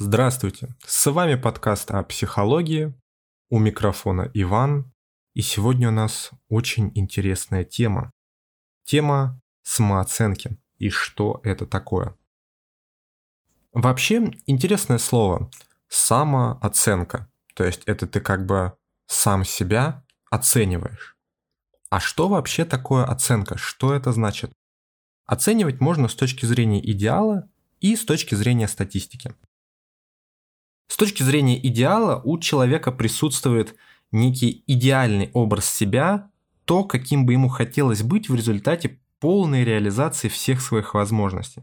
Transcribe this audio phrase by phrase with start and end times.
[0.00, 2.94] Здравствуйте, с вами подкаст о психологии,
[3.50, 4.92] у микрофона Иван,
[5.34, 8.12] и сегодня у нас очень интересная тема.
[8.84, 12.16] Тема самооценки и что это такое.
[13.72, 15.50] Вообще интересное слово
[15.88, 18.74] самооценка, то есть это ты как бы
[19.08, 21.16] сам себя оцениваешь.
[21.90, 23.58] А что вообще такое оценка?
[23.58, 24.52] Что это значит?
[25.26, 29.34] Оценивать можно с точки зрения идеала и с точки зрения статистики.
[30.88, 33.76] С точки зрения идеала у человека присутствует
[34.10, 36.30] некий идеальный образ себя,
[36.64, 41.62] то, каким бы ему хотелось быть в результате полной реализации всех своих возможностей.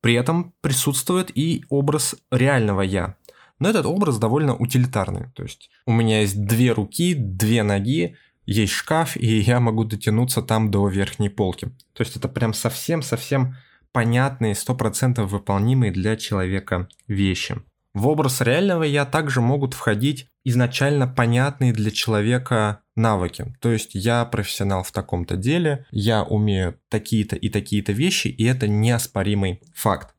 [0.00, 3.16] При этом присутствует и образ реального «я».
[3.58, 5.30] Но этот образ довольно утилитарный.
[5.34, 10.42] То есть у меня есть две руки, две ноги, есть шкаф, и я могу дотянуться
[10.42, 11.66] там до верхней полки.
[11.92, 13.56] То есть это прям совсем-совсем
[13.90, 17.60] понятные, 100% выполнимые для человека вещи.
[17.98, 23.56] В образ реального я также могут входить изначально понятные для человека навыки.
[23.60, 28.68] То есть я профессионал в таком-то деле, я умею такие-то и такие-то вещи, и это
[28.68, 30.14] неоспоримый факт.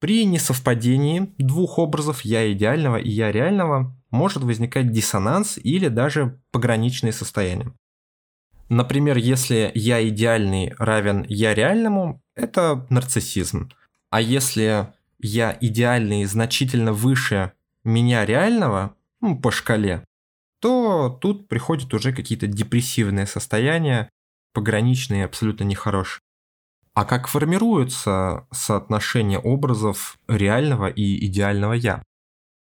[0.00, 7.12] При несовпадении двух образов я идеального и я реального может возникать диссонанс или даже пограничные
[7.12, 7.70] состояния.
[8.70, 13.68] Например, если я идеальный равен я реальному, это нарциссизм.
[14.08, 17.52] А если я идеальный значительно выше
[17.84, 20.04] меня реального, ну, по шкале,
[20.60, 24.10] то тут приходят уже какие-то депрессивные состояния,
[24.52, 26.20] пограничные, абсолютно нехорошие.
[26.94, 32.02] А как формируется соотношение образов реального и идеального я?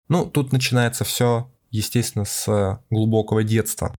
[0.08, 3.96] Ну, тут начинается все, естественно, с глубокого детства.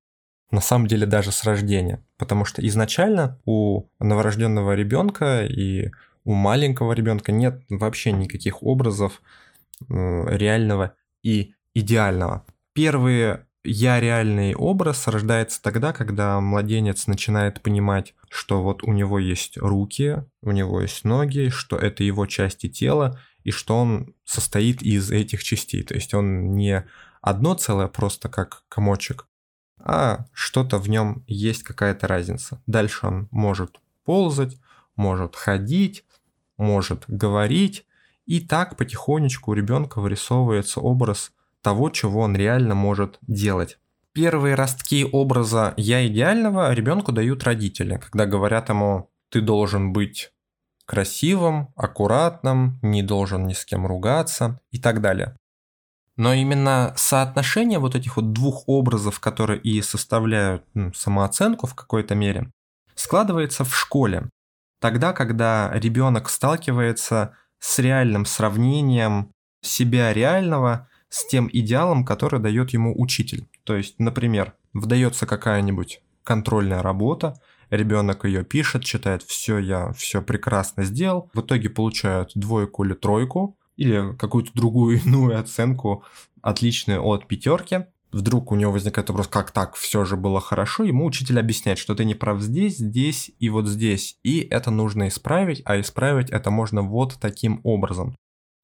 [0.49, 2.01] На самом деле даже с рождения.
[2.17, 5.91] Потому что изначально у новорожденного ребенка и
[6.23, 9.21] у маленького ребенка нет вообще никаких образов
[9.89, 12.45] э, реального и идеального.
[12.73, 19.57] Первые я реальный образ рождается тогда, когда младенец начинает понимать, что вот у него есть
[19.57, 25.11] руки, у него есть ноги, что это его части тела, и что он состоит из
[25.11, 25.83] этих частей.
[25.83, 26.85] То есть он не
[27.21, 29.27] одно целое просто как комочек,
[29.79, 32.61] а что-то в нем есть какая-то разница.
[32.67, 34.57] Дальше он может ползать,
[34.95, 36.05] может ходить,
[36.57, 37.85] может говорить,
[38.25, 41.31] и так потихонечку у ребенка вырисовывается образ
[41.61, 43.77] того, чего он реально может делать.
[44.13, 50.31] Первые ростки образа «я идеального» ребенку дают родители, когда говорят ему «ты должен быть
[50.85, 55.35] красивым, аккуратным, не должен ни с кем ругаться» и так далее.
[56.15, 62.13] Но именно соотношение вот этих вот двух образов, которые и составляют ну, самооценку в какой-то
[62.13, 62.51] мере,
[62.93, 64.29] складывается в школе.
[64.83, 72.93] Тогда, когда ребенок сталкивается с реальным сравнением себя реального с тем идеалом, который дает ему
[73.01, 73.47] учитель.
[73.63, 77.39] То есть, например, выдается какая-нибудь контрольная работа,
[77.69, 83.57] ребенок ее пишет, читает, все, я все прекрасно сделал, в итоге получают двойку или тройку,
[83.77, 86.03] или какую-то другую иную оценку,
[86.41, 91.05] отличную от пятерки, вдруг у него возникает вопрос, как так, все же было хорошо, ему
[91.05, 95.61] учитель объясняет, что ты не прав здесь, здесь и вот здесь, и это нужно исправить,
[95.65, 98.15] а исправить это можно вот таким образом.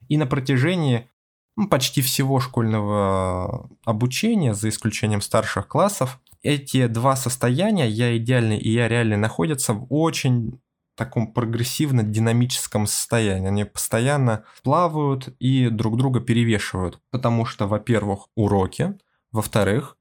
[0.07, 1.09] И на протяжении
[1.55, 8.71] ну, почти всего школьного обучения, за исключением старших классов, эти два состояния, я идеальный и
[8.71, 10.59] я реальный, находятся в очень
[10.99, 13.47] таком прогрессивно-динамическом состоянии.
[13.47, 16.99] Они постоянно плавают и друг друга перевешивают.
[17.09, 18.97] Потому что, во-первых, уроки,
[19.31, 19.97] во-вторых,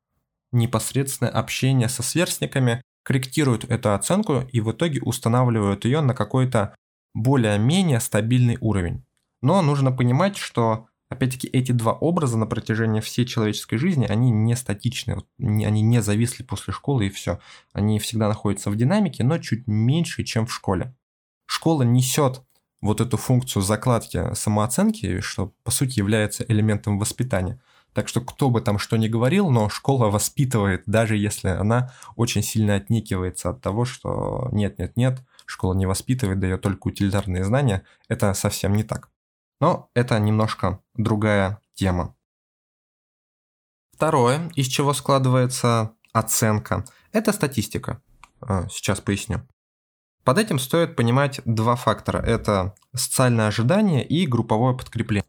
[0.53, 6.75] непосредственное общение со сверстниками корректируют эту оценку и в итоге устанавливают ее на какой-то
[7.15, 9.05] более-менее стабильный уровень.
[9.41, 14.57] Но нужно понимать, что опять-таки эти два образа на протяжении всей человеческой жизни, они не
[14.57, 17.41] статичны, они не зависли после школы и все.
[17.73, 20.95] Они всегда находятся в динамике, но чуть меньше, чем в школе.
[21.47, 22.43] Школа несет
[22.81, 27.61] вот эту функцию закладки самооценки, что по сути является элементом воспитания.
[27.99, 32.45] Так что кто бы там что ни говорил, но школа воспитывает, даже если она очень
[32.45, 38.75] сильно отникивается от того, что нет-нет-нет, школа не воспитывает, дает только утилитарные знания, это совсем
[38.75, 39.11] не так.
[39.61, 42.15] Но это немножко другая тема.
[43.97, 48.01] Второе, из чего складывается оценка, это статистика.
[48.41, 49.43] А, сейчас поясню.
[50.23, 52.19] Под этим стоит понимать два фактора.
[52.19, 55.29] Это социальное ожидание и групповое подкрепление.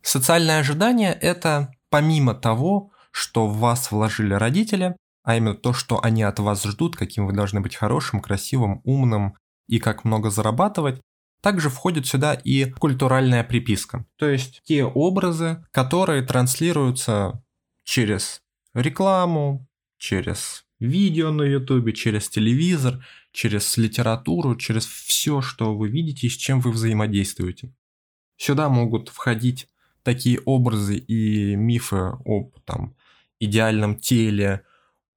[0.00, 6.22] Социальное ожидание– это помимо того, что в вас вложили родители, а именно то, что они
[6.22, 9.36] от вас ждут, каким вы должны быть хорошим, красивым, умным
[9.66, 11.00] и как много зарабатывать,
[11.40, 17.42] Также входит сюда и культуральная приписка, то есть те образы, которые транслируются
[17.84, 18.42] через
[18.74, 19.68] рекламу,
[19.98, 26.36] через видео на ютубе, через телевизор, через литературу, через все, что вы видите и с
[26.36, 27.72] чем вы взаимодействуете.
[28.36, 29.68] Сюда могут входить
[30.08, 32.94] такие образы и мифы об там,
[33.40, 34.62] идеальном теле,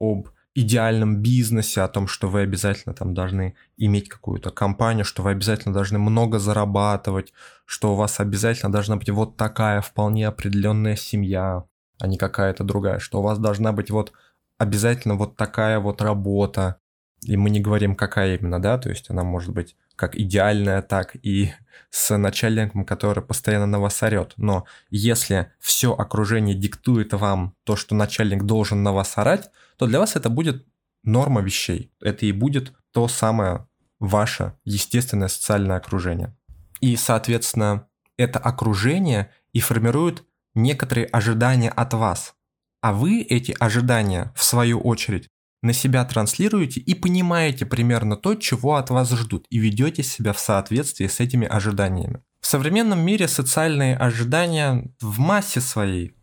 [0.02, 5.32] об идеальном бизнесе, о том, что вы обязательно там должны иметь какую-то компанию, что вы
[5.32, 7.32] обязательно должны много зарабатывать,
[7.64, 11.64] что у вас обязательно должна быть вот такая вполне определенная семья,
[11.98, 14.12] а не какая-то другая, что у вас должна быть вот
[14.58, 16.82] обязательно вот такая вот работа,
[17.22, 21.16] и мы не говорим, какая именно, да, то есть она может быть как идеальная, так
[21.22, 21.54] и
[21.92, 24.34] с начальником, который постоянно на вас орет.
[24.36, 30.00] Но если все окружение диктует вам то, что начальник должен на вас орать, то для
[30.00, 30.66] вас это будет
[31.04, 31.94] норма вещей.
[32.02, 33.68] Это и будет то самое
[34.00, 36.36] ваше естественное социальное окружение.
[36.80, 37.88] И, соответственно,
[38.18, 40.24] это окружение и формирует
[40.56, 42.34] некоторые ожидания от вас.
[42.82, 45.28] А вы эти ожидания, в свою очередь,
[45.62, 50.40] на себя транслируете и понимаете примерно то, чего от вас ждут, и ведете себя в
[50.40, 52.24] соответствии с этими ожиданиями.
[52.40, 56.16] В современном мире социальные ожидания в массе своей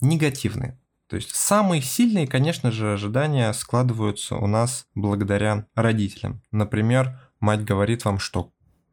[0.00, 0.78] негативные.
[1.08, 6.42] То есть самые сильные, конечно же, ожидания складываются у нас благодаря родителям.
[6.50, 8.52] Например, мать говорит вам, что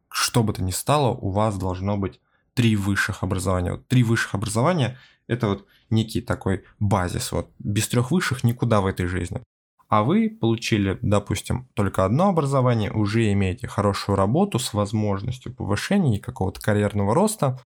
[0.10, 2.20] что бы то ни стало, у вас должно быть
[2.54, 3.72] три высших образования.
[3.72, 7.32] Вот три высших образования– это вот некий такой базис.
[7.32, 9.42] Вот без трех высших никуда в этой жизни
[9.92, 16.22] а вы получили, допустим, только одно образование, уже имеете хорошую работу с возможностью повышения и
[16.22, 17.60] какого-то карьерного роста,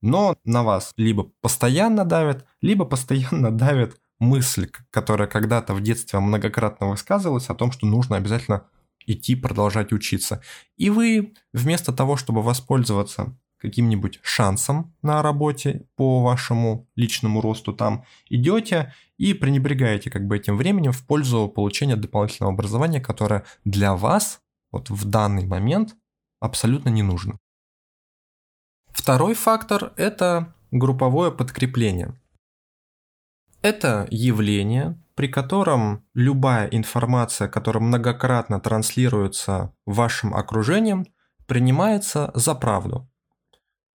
[0.00, 6.88] но на вас либо постоянно давят, либо постоянно давит мысль, которая когда-то в детстве многократно
[6.88, 8.64] высказывалась о том, что нужно обязательно
[9.04, 10.40] идти продолжать учиться.
[10.78, 18.04] И вы вместо того, чтобы воспользоваться каким-нибудь шансом на работе по вашему личному росту там,
[18.28, 24.40] идете и пренебрегаете как бы этим временем в пользу получения дополнительного образования, которое для вас
[24.70, 25.96] вот в данный момент
[26.40, 27.38] абсолютно не нужно.
[28.92, 32.20] Второй фактор– это групповое подкрепление.
[33.62, 41.06] Это явление, при котором любая информация, которая многократно транслируется вашим окружением,
[41.46, 43.10] принимается за правду.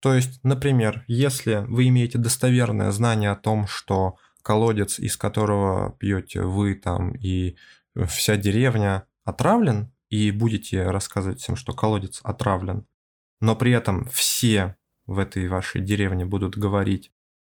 [0.04, 6.42] То есть, например, если вы имеете достоверное знание о том, что колодец, из которого пьете
[6.42, 7.56] вы там и
[8.08, 12.86] вся деревня отравлен, и будете рассказывать всем, что колодец отравлен,
[13.40, 17.10] но при этом все в этой вашей деревне будут говорить,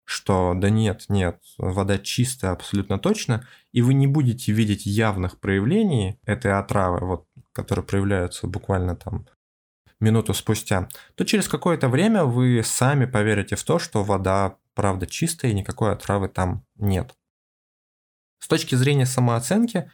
[0.03, 6.19] что да нет, нет, вода чистая абсолютно точно, и вы не будете видеть явных проявлений
[6.27, 9.25] этой отравы, вот, которые проявляются буквально там
[9.99, 15.51] минуту спустя, то через какое-то время вы сами поверите в то, что вода правда чистая
[15.51, 17.15] и никакой отравы там нет.
[18.39, 19.91] С точки зрения самооценки,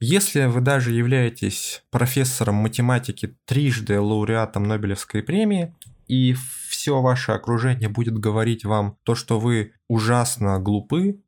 [0.00, 5.74] если вы даже являетесь профессором математики, трижды лауреатом Нобелевской премии,
[6.06, 6.36] и
[6.68, 11.20] все ваше окружение будет говорить вам то, что вы ужасно глупы,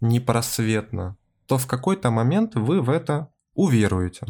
[0.00, 1.16] непросветно,
[1.46, 4.26] то в какой-то момент вы в это уверуете.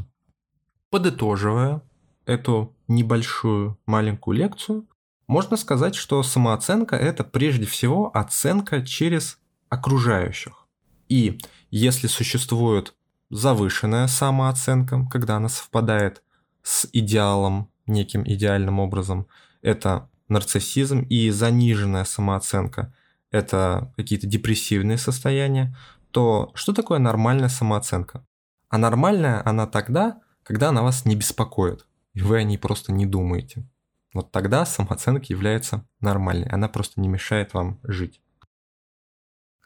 [0.91, 1.83] Подытоживая,
[2.26, 4.87] эту небольшую маленькую лекцию,
[5.27, 9.38] можно сказать, что самооценка– это прежде всего оценка через
[9.69, 10.67] окружающих.
[11.09, 11.38] И
[11.71, 12.95] если существует
[13.31, 16.23] завышенная самооценка, когда она совпадает
[16.64, 19.29] с идеалом, неким идеальным образом,
[19.62, 22.93] это нарциссизм и заниженная самооценка–
[23.31, 25.76] это какие-то депрессивные состояния,
[26.11, 28.26] то что такое нормальная самооценка?
[28.69, 33.07] А нормальная она тогда, когда она вас не беспокоит и вы о ней просто не
[33.07, 33.69] думаете.
[34.12, 38.21] Вот тогда самооценка является нормальной, она просто не мешает вам жить.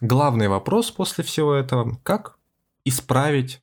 [0.01, 2.39] Главный вопрос после всего этого, как
[2.85, 3.63] исправить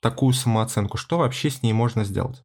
[0.00, 2.42] такую самооценку, что вообще с ней можно сделать?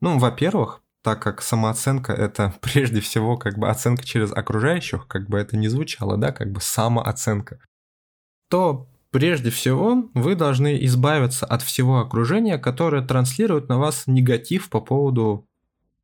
[0.00, 5.38] Ну, во-первых, так как самооценка это прежде всего как бы оценка через окружающих, как бы
[5.38, 7.60] это ни звучало, да, как бы самооценка,
[8.50, 14.80] то Прежде всего, вы должны избавиться от всего окружения, которое транслирует на вас негатив по
[14.80, 15.46] поводу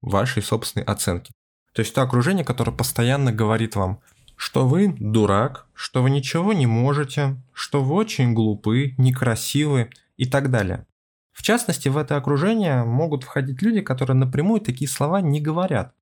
[0.01, 1.33] вашей собственной оценки.
[1.75, 4.01] То есть то окружение, которое постоянно говорит вам,
[4.37, 10.51] что вы дурак, что вы ничего не можете, что вы очень глупы, некрасивы и так
[10.51, 10.87] далее.
[11.33, 15.93] В частности, в это окружение могут входить люди, которые напрямую такие слова не говорят,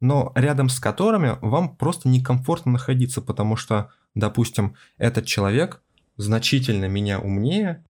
[0.00, 5.82] но рядом с которыми вам просто некомфортно находиться, потому что, допустим, этот человек
[6.16, 7.84] значительно меня умнее,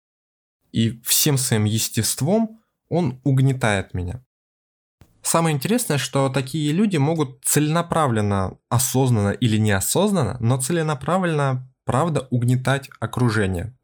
[0.71, 4.25] и всем своим естеством он угнетает меня.
[5.23, 13.77] Самое интересное, что такие люди могут целенаправленно, осознанно или неосознанно, но целенаправленно, правда, угнетать окружение.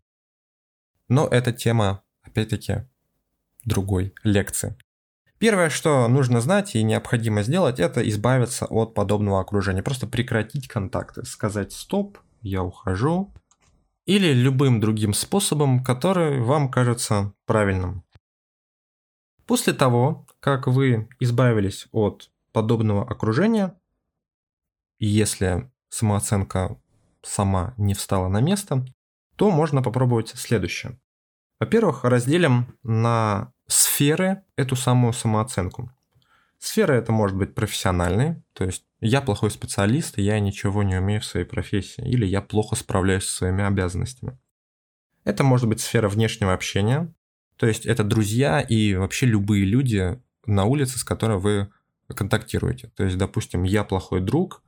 [1.09, 2.87] Но это тема, опять-таки,
[3.65, 4.77] другой лекции.
[5.39, 9.85] Первое, что нужно знать и необходимо сделать, это избавиться от подобного окружения.
[9.85, 13.33] Просто прекратить контакты, сказать «стоп», «я ухожу»,
[14.09, 18.05] или любым другим способом, который вам кажется правильным.
[19.45, 23.79] После того, как вы избавились от подобного окружения,
[24.99, 26.81] если самооценка
[27.21, 28.87] сама не встала на место,
[29.37, 30.99] то можно попробовать следующее.
[31.61, 35.93] Во-первых, разделим на сферы эту самую самооценку.
[36.59, 41.21] Сфера это может быть профессиональной, то есть я плохой специалист, и я ничего не умею
[41.21, 44.39] в своей профессии, или я плохо справляюсь со своими обязанностями.
[45.25, 47.13] Это может быть сфера внешнего общения,
[47.57, 51.71] то есть это друзья и вообще любые люди на улице, с которыми вы
[52.15, 52.91] контактируете.
[52.97, 54.63] То есть, допустим, я плохой друг,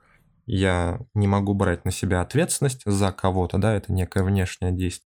[0.47, 5.09] я не могу брать на себя ответственность за кого-то, да, это некое внешнее действие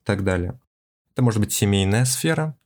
[0.00, 0.60] и так далее.
[1.12, 2.56] Это может быть семейная сфера.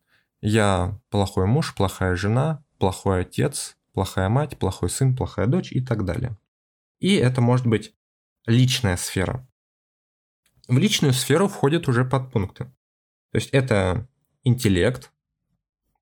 [0.41, 6.05] Я плохой муж, плохая жена, плохой отец, плохая мать, плохой сын, плохая дочь и так
[6.05, 6.37] далее.
[6.99, 7.95] И это может быть
[8.47, 9.49] личная сфера.
[10.69, 12.65] В личную сферу входят уже подпункты.
[13.31, 14.09] То есть это
[14.43, 15.13] интеллект,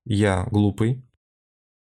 [0.05, 1.05] я глупый,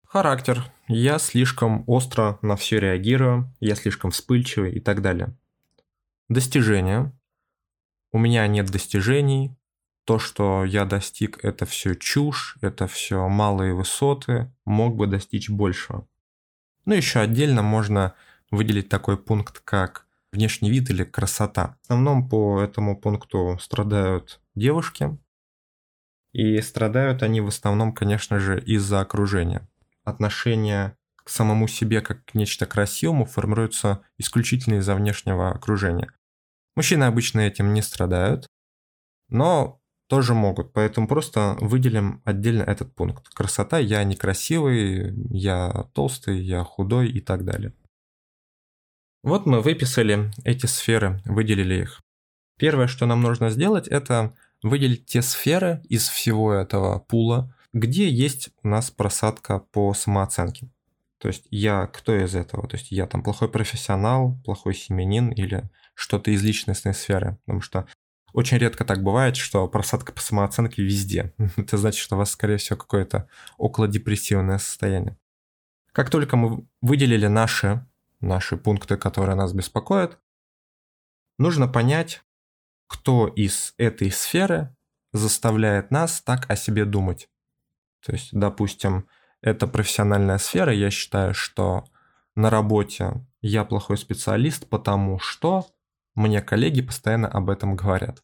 [0.05, 5.37] характер, я слишком остро на все реагирую, я слишком вспыльчивый и так далее.
[6.29, 7.19] Достижения,
[8.11, 9.57] у меня нет достижений,
[10.05, 16.09] то, что я достиг, это все чушь, это все малые высоты, мог бы достичь большего.
[16.85, 18.15] Ну, еще отдельно можно
[18.51, 21.77] выделить такой пункт, как внешний вид или красота.
[21.83, 25.17] В основном по этому пункту страдают девушки,
[26.33, 29.69] и страдают они в основном, конечно же, из-за окружения.
[30.05, 36.13] Отношение к самому себе как к нечто красивому формируется исключительно из-за внешнего окружения.
[36.75, 38.47] Мужчины обычно этим не страдают,
[39.29, 40.73] но тоже могут.
[40.73, 43.29] Поэтому просто выделим отдельно этот пункт.
[43.31, 47.73] Красота, я некрасивый, я толстый, я худой и так далее.
[49.23, 52.01] Вот мы выписали эти сферы, выделили их.
[52.59, 58.51] Первое, что нам нужно сделать, это выделить те сферы из всего этого пула, где есть
[58.63, 60.69] у нас просадка по самооценке.
[61.19, 62.67] То есть я кто из этого?
[62.69, 67.39] То есть я там плохой профессионал, плохой семенин или что-то из личностной сферы.
[67.45, 67.87] Потому что
[68.33, 71.33] очень редко так бывает, что просадка по самооценке везде.
[71.57, 75.17] Это значит, что у вас, скорее всего, какое-то околодепрессивное состояние.
[75.93, 77.87] Как только мы выделили наши,
[78.21, 80.19] наши пункты, которые нас беспокоят,
[81.39, 82.23] нужно понять,
[82.87, 84.75] кто из этой сферы
[85.13, 87.29] заставляет нас так о себе думать.
[88.05, 89.07] То есть, допустим,
[89.43, 91.85] это профессиональная сфера, я считаю, что
[92.35, 95.67] на работе я плохой специалист, потому что
[96.15, 98.23] мне коллеги постоянно об этом говорят.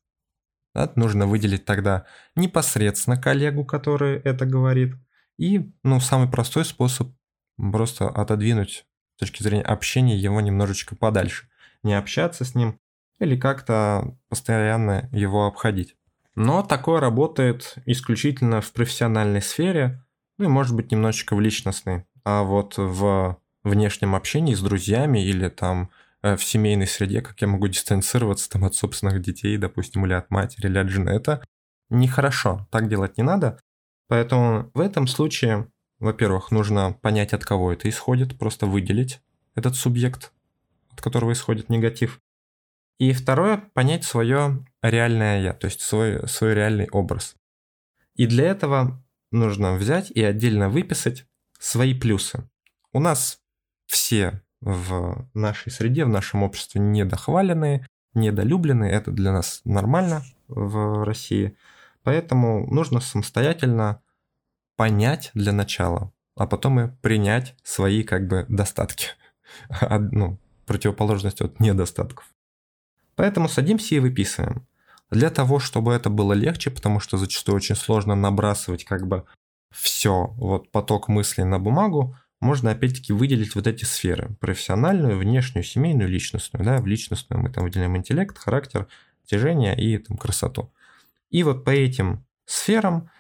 [0.75, 4.95] Да, нужно выделить тогда непосредственно коллегу, который это говорит,
[5.39, 7.09] и ну, самый простой способ
[7.57, 11.49] просто отодвинуть с точки зрения общения его немножечко подальше.
[11.83, 12.79] Не общаться с ним
[13.21, 15.97] или как-то постоянно его обходить.
[16.35, 20.05] Но такое работает исключительно в профессиональной сфере,
[20.39, 22.05] ну и может быть немножечко в личностной.
[22.25, 25.91] А вот в внешнем общении с друзьями или там
[26.23, 30.67] в семейной среде, как я могу дистанцироваться там от собственных детей, допустим, или от матери,
[30.67, 31.11] или от жены.
[31.11, 31.45] Это
[31.91, 33.61] нехорошо, так делать не надо.
[34.09, 39.21] Поэтому в этом случае, во-первых, нужно понять, от кого это исходит, просто выделить
[39.55, 40.33] этот субъект,
[40.91, 42.21] от которого исходит негатив.
[42.99, 47.37] И второе, понять свое реальное я, то есть свой, свой реальный образ.
[48.17, 51.27] И для этого нужно взять и отдельно выписать
[51.61, 52.49] свои плюсы.
[52.93, 53.41] У нас
[53.87, 58.93] все в нашей среде, в нашем обществе недохваленные, недолюбленные.
[58.93, 61.57] Это для нас нормально в России.
[62.03, 64.03] Поэтому нужно самостоятельно
[64.77, 69.09] понять для начала, а потом и принять свои как бы достатки.
[69.91, 72.33] ну, противоположность от недостатков.
[73.17, 74.67] Поэтому садимся и выписываем.
[75.11, 79.25] Для того, чтобы это было легче, потому что зачастую очень сложно набрасывать как бы
[79.71, 84.37] все, вот поток мыслей на бумагу, можно опять-таки выделить вот эти сферы.
[84.41, 86.65] Профессиональную, внешнюю, семейную, личностную.
[86.65, 86.79] Да?
[86.79, 88.87] В личностную мы там выделяем интеллект, характер,
[89.25, 90.73] тяжение и там, красоту.
[91.31, 93.11] И вот по этим сферам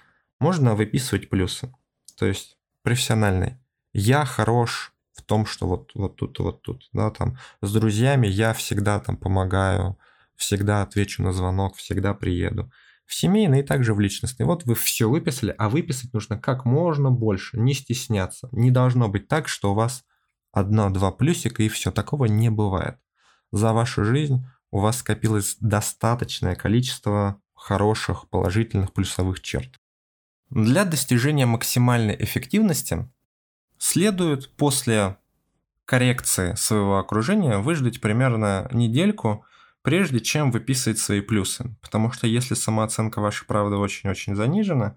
[0.41, 1.73] можно выписывать плюсы.
[2.17, 3.57] То есть профессиональный.
[3.93, 6.89] Я хорош в том, что вот, вот тут вот тут.
[6.93, 9.99] Да, там, с друзьями я всегда там помогаю,
[10.37, 12.71] всегда отвечу на звонок, всегда приеду.
[13.09, 14.45] В семейной и также в личностной.
[14.45, 18.51] Вот вы все выписали, а выписать нужно как можно больше, не стесняться.
[18.53, 20.05] Не должно быть так, что у вас
[20.53, 21.91] одно-два плюсика и все.
[21.91, 22.99] Такого не бывает.
[23.51, 29.81] За вашу жизнь у вас скопилось достаточное количество хороших, положительных, плюсовых черт.
[30.51, 33.11] Для достижения максимальной эффективности
[33.79, 35.17] следует после
[35.87, 39.47] коррекции своего окружения выждать примерно недельку,
[39.83, 41.75] прежде чем выписывать свои плюсы.
[41.81, 44.97] Потому что если самооценка вашей правды очень-очень занижена,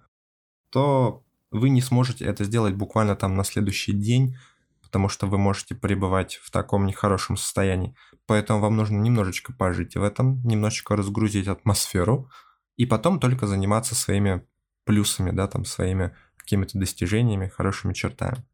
[0.70, 4.36] то вы не сможете это сделать буквально там на следующий день,
[4.82, 7.94] потому что вы можете пребывать в таком нехорошем состоянии.
[8.26, 12.30] Поэтому вам нужно немножечко пожить в этом, немножечко разгрузить атмосферу,
[12.76, 14.46] и потом только заниматься своими
[14.84, 18.44] плюсами, да, там, своими какими-то достижениями, хорошими чертами.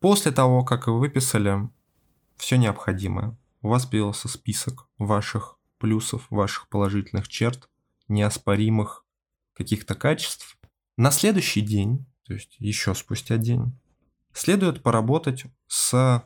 [0.00, 1.68] После того, как вы выписали
[2.36, 7.68] все необходимое, у вас появился список ваших плюсов, ваших положительных черт,
[8.08, 9.04] неоспоримых
[9.54, 10.58] каких-то качеств.
[10.96, 13.78] На следующий день, то есть еще спустя день,
[14.32, 16.24] следует поработать с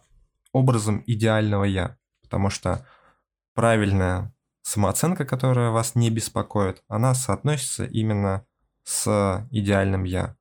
[0.53, 2.87] образом идеального я, потому что
[3.55, 8.47] правильная самооценка, которая вас не беспокоит, она соотносится именно
[8.83, 10.37] с идеальным я.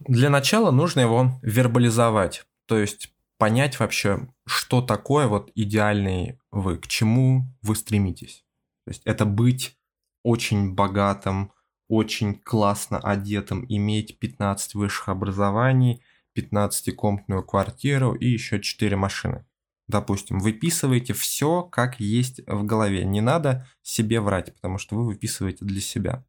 [0.00, 3.11] Для начала нужно его вербализовать, то есть
[3.42, 8.44] понять вообще, что такое вот идеальный вы, к чему вы стремитесь.
[8.84, 9.76] То есть это быть
[10.22, 11.50] очень богатым,
[11.88, 16.04] очень классно одетым, иметь 15 высших образований,
[16.38, 19.44] 15-комнатную квартиру и еще 4 машины.
[19.88, 23.04] Допустим, выписываете все, как есть в голове.
[23.04, 26.24] Не надо себе врать, потому что вы выписываете для себя.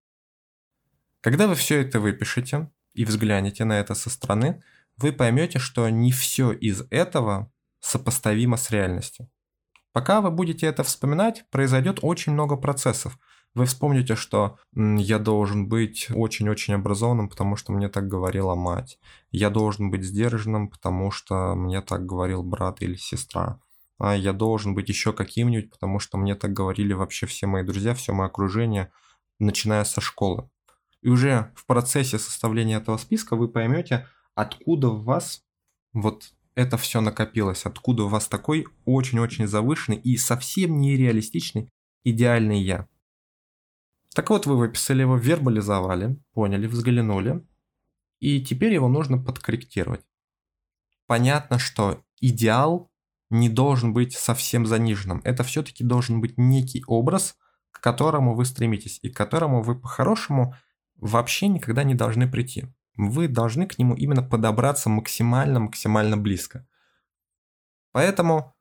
[1.22, 4.64] Когда вы все это выпишете, и взглянете на это со стороны,
[4.98, 9.30] вы поймете, что не все из этого сопоставимо с реальностью.
[9.92, 13.18] Пока вы будете это вспоминать, произойдет очень много процессов.
[13.54, 18.98] Вы вспомните, что я должен быть очень-очень образованным, потому что мне так говорила мать.
[19.30, 23.60] Я должен быть сдержанным, потому что мне так говорил брат или сестра.
[24.00, 27.94] А я должен быть еще каким-нибудь, потому что мне так говорили вообще все мои друзья,
[27.94, 28.92] все мое окружение,
[29.38, 30.50] начиная со школы.
[31.04, 35.44] И уже в процессе составления этого списка вы поймете, откуда в вас
[35.94, 41.70] вот это все накопилось, откуда у вас такой очень-очень завышенный и совсем нереалистичный
[42.04, 42.88] идеальный я.
[44.14, 47.44] Так вот, вы выписали его, вербализовали, поняли, взглянули,
[48.20, 50.06] и теперь его нужно подкорректировать.
[51.08, 52.92] Понятно, что идеал
[53.30, 55.22] не должен быть совсем заниженным.
[55.24, 57.36] Это все-таки должен быть некий образ,
[57.72, 60.56] к которому вы стремитесь, и к которому вы по-хорошему
[60.96, 62.66] вообще никогда не должны прийти.
[62.96, 66.68] Вы должны к нему именно подобраться максимально-максимально близко.
[67.92, 68.56] Поэтому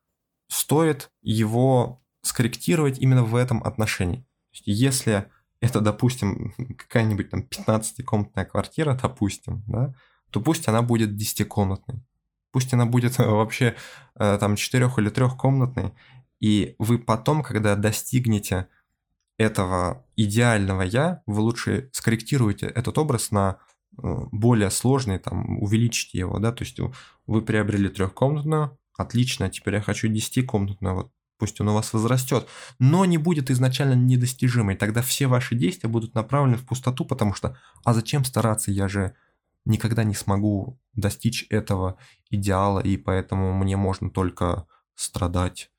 [0.48, 4.26] стоит его скорректировать именно в этом отношении.
[4.52, 9.94] Если это, допустим, какая-нибудь там 15-комнатная квартира, допустим, да,
[10.30, 12.02] то пусть она будет 10-комнатной.
[12.52, 13.76] Пусть она будет вообще
[14.14, 15.92] э, там 4 или 3-комнатной.
[16.40, 18.68] И вы потом, когда достигнете
[19.38, 23.58] этого идеального я, вы лучше скорректируете этот образ на
[23.96, 26.78] более сложный, там, увеличите его, да, то есть
[27.26, 32.46] вы приобрели трехкомнатную, отлично, теперь я хочу десятикомнатную, вот пусть он у вас возрастет,
[32.78, 37.58] но не будет изначально недостижимой, тогда все ваши действия будут направлены в пустоту, потому что,
[37.84, 39.14] а зачем стараться, я же
[39.64, 41.96] никогда не смогу достичь этого
[42.30, 45.70] идеала, и поэтому мне можно только страдать,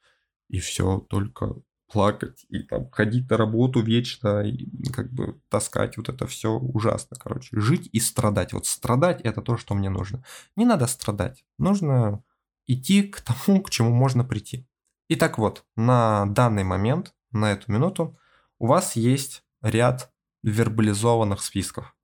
[0.49, 1.55] и все, только
[1.93, 7.15] плакать и там ходить на работу вечно и как бы таскать вот это все ужасно,
[7.19, 7.49] короче.
[7.59, 8.51] Жить и страдать.
[8.51, 10.23] Вот страдать это то, что мне нужно.
[10.55, 11.45] Не надо страдать.
[11.59, 12.23] Нужно
[12.65, 14.67] идти к тому, к чему можно прийти.
[15.07, 18.17] Итак вот, на данный момент, на эту минуту,
[18.57, 21.95] у вас есть ряд вербализованных списков.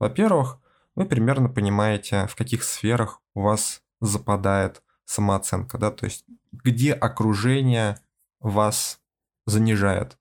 [0.00, 0.58] Во-первых,
[0.96, 8.00] вы примерно понимаете, в каких сферах у вас западает самооценка, да, то есть где окружение
[8.40, 9.00] вас
[9.46, 10.18] занижает.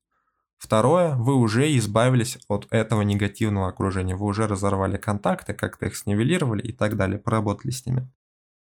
[0.57, 6.61] Второе, вы уже избавились от этого негативного окружения, вы уже разорвали контакты, как-то их снивелировали
[6.61, 8.09] и так далее, поработали с ними.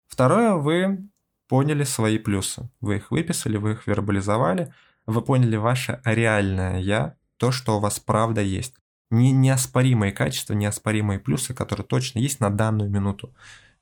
[0.07, 1.09] Второе, вы
[1.47, 4.73] поняли свои плюсы, вы их выписали, вы их вербализовали,
[5.05, 8.75] вы поняли ваше реальное «я», то, что у вас правда есть.
[9.09, 13.33] Не, неоспоримые качества, неоспоримые плюсы, которые точно есть на данную минуту.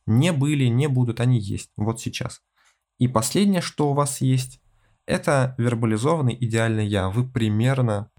[0.06, 2.42] Не были, не будут, они есть, вот сейчас.
[2.98, 4.62] И последнее, что у вас есть,
[5.10, 7.10] это вербализованный идеальный я.
[7.10, 8.12] Вы примерно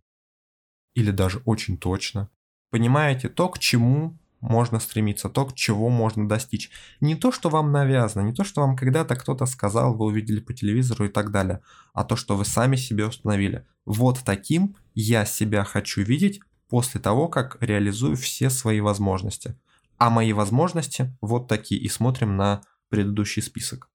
[0.94, 2.29] или даже очень точно
[2.70, 6.70] понимаете то, к чему можно стремиться, то, к чего можно достичь.
[7.00, 10.55] Не то, что вам навязано, не то, что вам когда-то кто-то сказал, вы увидели по
[10.55, 11.61] телевизору и так далее,
[11.92, 13.66] а то, что вы сами себе установили.
[13.85, 19.59] Вот таким я себя хочу видеть после того, как реализую все свои возможности.
[19.98, 23.89] А мои возможности вот такие, и смотрим на предыдущий список.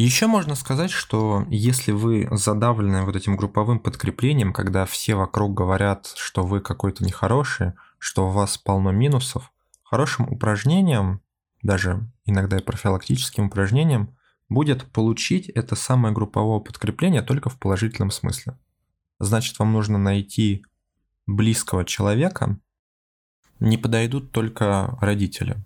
[0.00, 6.12] Еще можно сказать, что если вы задавлены вот этим групповым подкреплением, когда все вокруг говорят,
[6.14, 11.20] что вы какой-то нехороший, что у вас полно минусов, хорошим упражнением,
[11.64, 14.16] даже иногда и профилактическим упражнением,
[14.48, 18.56] будет получить это самое групповое подкрепление только в положительном смысле.
[19.18, 20.64] Значит, вам нужно найти
[21.26, 22.60] близкого человека,
[23.58, 25.56] не подойдут только родители.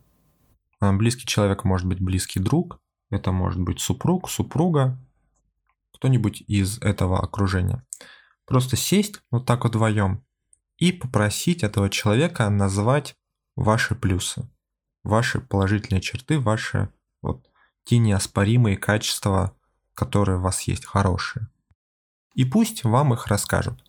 [0.80, 2.80] Близкий человек может быть близкий друг,
[3.12, 4.98] это может быть супруг, супруга,
[5.94, 7.84] кто-нибудь из этого окружения.
[8.46, 10.24] Просто сесть вот так вот вдвоем
[10.78, 13.14] и попросить этого человека назвать
[13.54, 14.48] ваши плюсы,
[15.04, 16.88] ваши положительные черты, ваши
[17.20, 17.46] вот
[17.84, 19.54] те неоспоримые качества,
[19.92, 21.48] которые у вас есть, хорошие.
[22.34, 23.84] И пусть вам их расскажут.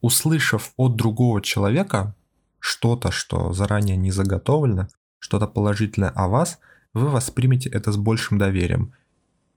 [0.00, 2.16] Услышав от другого человека
[2.58, 6.58] что-то, что заранее не заготовлено, что-то положительное о вас–
[6.94, 8.94] вы воспримете это с большим доверием,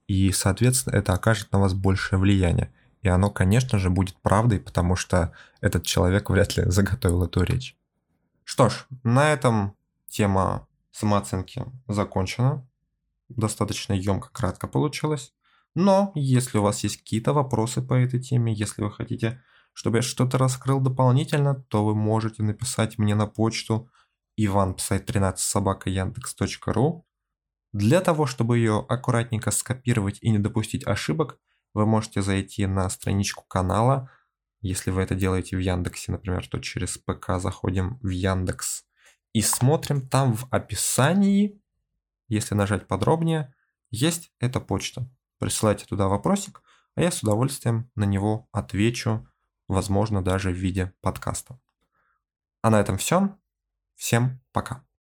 [0.06, 2.72] и, соответственно, это окажет на вас большее влияние.
[3.02, 7.76] И оно, конечно же, будет правдой, потому что этот человек вряд ли заготовил эту речь.
[8.44, 9.74] Что ж, на этом
[10.08, 12.66] тема самооценки закончена.
[13.28, 15.32] Достаточно емко, кратко получилось.
[15.74, 20.02] Но если у вас есть какие-то вопросы по этой теме, если вы хотите, чтобы я
[20.02, 23.90] что-то раскрыл дополнительно, то вы можете написать мне на почту
[24.38, 25.90] иванписать13 собака
[27.76, 31.38] для того, чтобы ее аккуратненько скопировать и не допустить ошибок,
[31.74, 34.10] вы можете зайти на страничку канала.
[34.62, 38.86] Если вы это делаете в Яндексе, например, то через ПК заходим в Яндекс
[39.34, 41.60] и смотрим там в описании,
[42.28, 43.54] если нажать подробнее,
[43.90, 45.06] есть эта почта.
[45.38, 46.62] Присылайте туда вопросик,
[46.94, 49.28] а я с удовольствием на него отвечу,
[49.68, 51.60] возможно, даже в виде подкаста.
[52.62, 53.36] А на этом все.
[53.96, 54.85] Всем пока.